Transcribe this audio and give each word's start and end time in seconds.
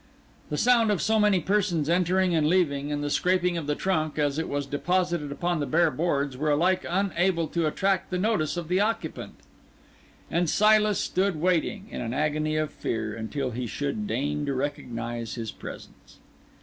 The 0.49 0.57
sound 0.57 0.89
of 0.91 0.99
so 0.99 1.19
many 1.19 1.39
persons 1.39 1.87
entering 1.87 2.33
and 2.33 2.47
leaving, 2.47 2.91
and 2.91 3.03
the 3.03 3.09
scraping 3.11 3.55
of 3.55 3.67
the 3.67 3.75
trunk 3.75 4.17
as 4.17 4.39
it 4.39 4.49
was 4.49 4.65
deposited 4.65 5.31
upon 5.31 5.59
the 5.59 5.67
bare 5.67 5.91
boards, 5.91 6.35
were 6.35 6.49
alike 6.49 6.83
unable 6.89 7.47
to 7.49 7.67
attract 7.67 8.09
the 8.09 8.17
notice 8.17 8.57
of 8.57 8.67
the 8.67 8.79
occupant; 8.79 9.35
and 10.31 10.49
Silas 10.49 10.97
stood 10.97 11.39
waiting, 11.39 11.85
in 11.91 12.01
an 12.01 12.15
agony 12.15 12.55
of 12.55 12.71
fear, 12.73 13.13
until 13.15 13.51
he 13.51 13.67
should 13.67 14.07
deign 14.07 14.43
to 14.47 14.55
recognise 14.55 15.35
his 15.35 15.51
presence. 15.51 16.17